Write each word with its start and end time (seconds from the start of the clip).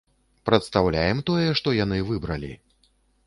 Прадстаўляем 0.49 1.21
тое, 1.29 1.45
што 1.61 1.75
яны 1.83 2.01
выбралі. 2.09 2.51